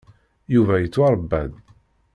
[0.53, 1.51] Yuba yettwaṛebba-d.